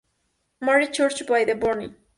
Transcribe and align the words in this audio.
Mary’s 0.61 0.89
church 0.89 1.27
by 1.27 1.43
the 1.43 1.53
bourne". 1.53 1.95